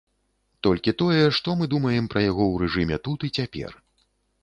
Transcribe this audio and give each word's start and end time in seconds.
Толькі 0.67 0.93
тое, 1.01 1.19
што 1.41 1.55
мы 1.61 1.69
думаем 1.75 2.09
пра 2.17 2.27
яго 2.31 2.43
ў 2.49 2.55
рэжыме 2.65 2.97
тут 3.09 3.19
і 3.31 3.35
цяпер. 3.41 3.81